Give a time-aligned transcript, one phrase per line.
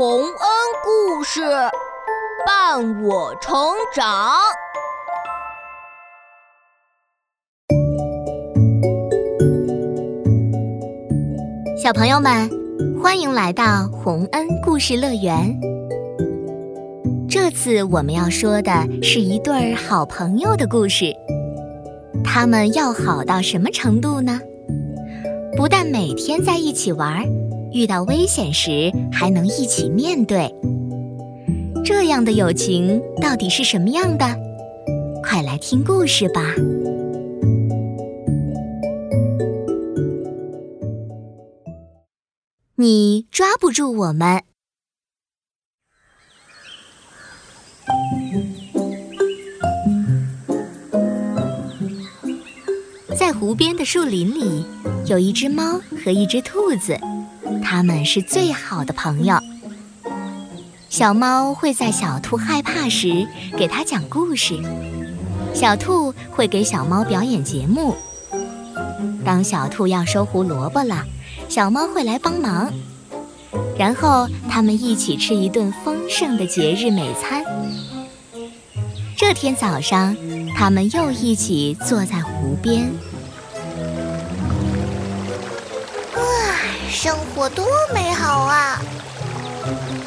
[0.00, 0.32] 洪恩
[0.82, 1.42] 故事
[2.46, 3.52] 伴我成
[3.94, 4.34] 长。
[11.76, 12.48] 小朋友们，
[13.02, 15.54] 欢迎来到洪恩故事乐园。
[17.28, 18.72] 这次我们要说的
[19.02, 21.14] 是一对好朋友的故事。
[22.24, 24.40] 他们要好到什么程度呢？
[25.58, 27.22] 不但每天在一起玩，
[27.72, 30.54] 遇到危险时还能一起面对。
[31.84, 34.24] 这样的友情到底是什么样的？
[35.22, 36.54] 快来听故事吧！
[42.76, 44.42] 你抓不住我们。
[53.16, 54.64] 在湖边的树林里，
[55.06, 56.98] 有一只猫和一只兔子，
[57.62, 59.38] 它们是最好的朋友。
[60.88, 64.60] 小猫会在小兔害怕时给它讲故事，
[65.54, 67.96] 小兔会给小猫表演节目。
[69.24, 71.04] 当小兔要收胡萝卜了，
[71.48, 72.72] 小猫会来帮忙，
[73.78, 77.44] 然后他们一起吃一顿丰盛的节日美餐。
[79.16, 80.16] 这天早上，
[80.56, 82.90] 他们又一起坐在湖边。
[86.90, 88.78] 生活多美好啊！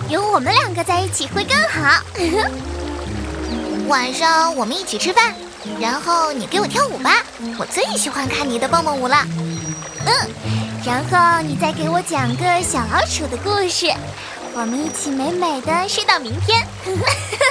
[0.09, 2.03] 有我们两个在一起会更好。
[3.87, 5.33] 晚上我们一起吃饭，
[5.79, 7.23] 然后你给我跳舞吧，
[7.57, 9.25] 我最喜欢看你的蹦蹦舞了。
[10.05, 10.13] 嗯，
[10.85, 13.91] 然后你再给我讲个小老鼠的故事，
[14.53, 16.59] 我们一起美美的睡到明天。
[16.83, 17.47] 哈哈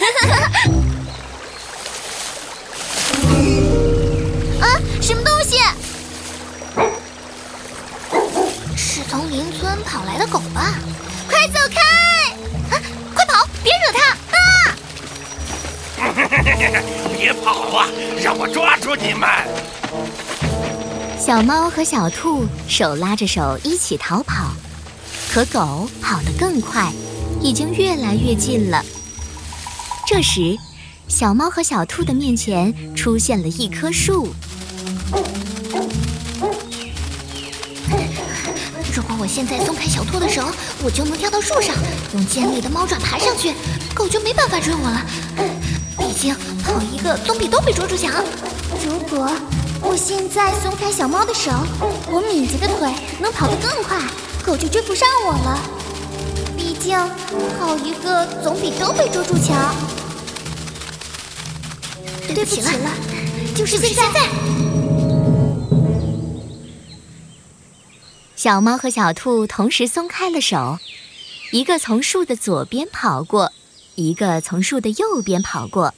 [0.00, 0.49] 哈哈哈
[9.80, 10.74] 跑来的狗吧，
[11.28, 11.80] 快走开！
[12.74, 12.80] 啊，
[13.14, 14.00] 快跑，别惹它！
[14.36, 14.76] 啊！
[17.16, 17.88] 别跑啊，
[18.22, 19.28] 让我抓住你们！
[21.18, 24.52] 小猫和小兔手拉着手一起逃跑，
[25.32, 26.90] 可狗跑得更快，
[27.40, 28.84] 已经越来越近了。
[30.06, 30.56] 这时，
[31.08, 34.34] 小猫和小兔的面前出现了一棵树。
[39.20, 40.42] 我现在松开小兔的手，
[40.82, 41.74] 我就能跳到树上，
[42.14, 43.52] 用尖利的猫爪爬上去，
[43.94, 45.04] 狗就没办法追我了。
[45.98, 48.10] 毕竟跑一个总比都被捉住强。
[48.82, 49.30] 如果
[49.82, 51.50] 我现在松开小猫的手，
[52.10, 52.88] 我敏捷的腿
[53.20, 53.98] 能跑得更快，
[54.42, 55.58] 狗就追不上我了。
[56.56, 56.96] 毕竟
[57.58, 59.74] 跑一个总比都被捉住强。
[62.26, 62.90] 对不起了，
[63.54, 64.69] 就是现在。
[68.40, 70.78] 小猫和小兔同时松开了手，
[71.50, 73.52] 一个从树的左边跑过，
[73.96, 75.92] 一个从树的右边跑过。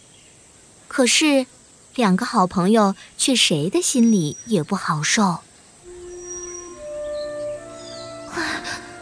[0.89, 1.47] 可是，
[1.95, 5.39] 两个好朋友却谁的心里也不好受。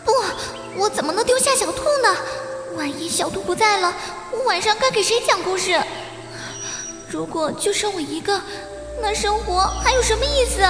[0.05, 0.13] 不，
[0.77, 2.15] 我怎么能丢下小兔呢？
[2.77, 3.91] 万一小兔不在了，
[4.33, 5.83] 我晚上该给谁讲故事？
[7.09, 8.39] 如果就剩我一个，
[9.01, 10.61] 那生活还有什么意思？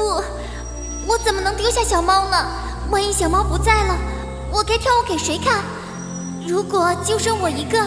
[0.00, 0.22] 不，
[1.06, 2.46] 我怎么能丢下小猫呢？
[2.90, 3.94] 万一小猫不在了，
[4.50, 5.62] 我该跳舞给谁看？
[6.48, 7.78] 如果就剩我一个，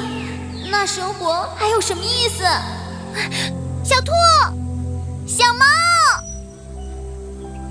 [0.70, 2.44] 那生活还有什么意思？
[3.84, 4.12] 小兔，
[5.26, 5.66] 小猫，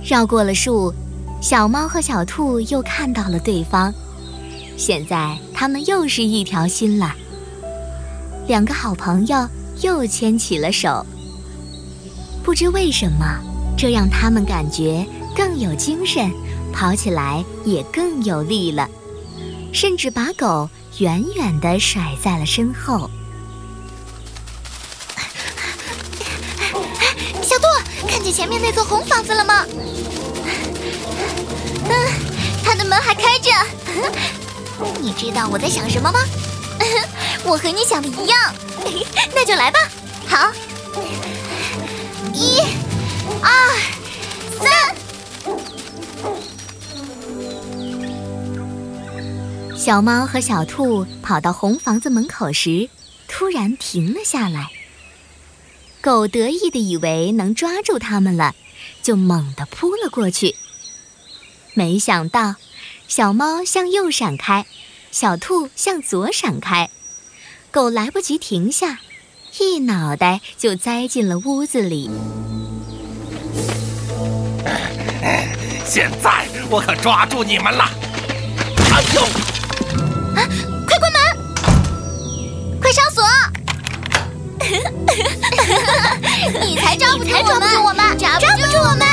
[0.05, 0.93] 绕过了树，
[1.41, 3.95] 小猫和小兔又看到了对方。
[4.77, 7.15] 现在他们又是一条心了，
[8.49, 9.49] 两个好朋友
[9.83, 11.07] 又牵起了手。
[12.43, 13.39] 不知为什么。
[13.82, 15.04] 这让他们感觉
[15.34, 16.32] 更有精神，
[16.72, 18.88] 跑起来也更有力了，
[19.72, 23.10] 甚至把狗远远地甩在了身后。
[27.43, 29.66] 小兔，看见前面那座红房子了吗？
[31.88, 31.93] 嗯，
[32.62, 33.50] 它的门还开着。
[35.00, 36.20] 你知道我在想什么吗？
[37.43, 38.55] 我和你想的一样。
[39.35, 39.81] 那就来吧。
[40.28, 40.52] 好，
[42.32, 42.61] 一。
[43.43, 43.50] 二
[44.61, 44.97] 三，
[49.77, 52.89] 小猫和小兔跑到红房子门口时，
[53.27, 54.71] 突然停了下来。
[56.00, 58.55] 狗得意的以为能抓住它们了，
[59.03, 60.55] 就猛地扑了过去。
[61.75, 62.55] 没想到，
[63.09, 64.67] 小猫向右闪开，
[65.11, 66.91] 小兔向左闪开，
[67.71, 69.00] 狗来不及停下，
[69.59, 72.11] 一脑袋就栽进了屋子里。
[75.94, 77.85] 现在我可抓住你们了！
[78.94, 79.21] 哎呦！
[80.35, 80.49] 啊！
[80.89, 81.21] 快关门！
[82.81, 83.23] 快上锁！
[86.65, 87.31] 你才抓不住
[87.85, 88.17] 我们！
[88.19, 89.06] 抓不住我们！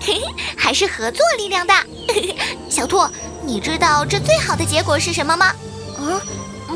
[0.00, 0.22] 嘿嘿，
[0.56, 1.84] 还是合作力量大。
[2.70, 3.04] 小兔，
[3.44, 5.52] 你知道这最好的结果是什么吗？
[5.98, 6.20] 嗯，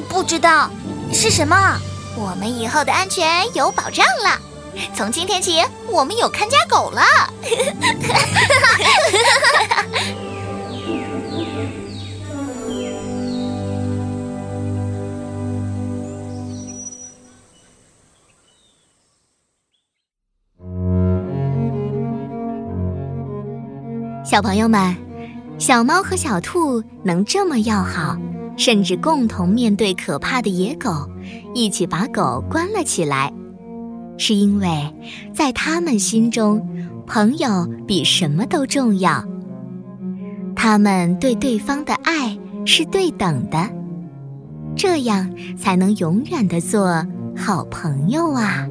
[0.09, 0.69] 不知道。
[1.13, 1.81] 是什么？
[2.15, 4.41] 我们以后的安全有保障了。
[4.95, 7.03] 从今天起，我们有看家狗了。
[24.25, 24.97] 小朋友们，
[25.59, 28.17] 小猫和小兔能这么要好。
[28.55, 31.09] 甚至共同面对可怕的野狗，
[31.55, 33.33] 一起把狗关了起来，
[34.19, 34.69] 是因为
[35.33, 36.67] 在他们心中，
[37.07, 39.25] 朋友比什么都重要。
[40.55, 43.69] 他们对对方的爱是对等的，
[44.77, 47.05] 这样才能永远的做
[47.37, 48.69] 好朋友啊。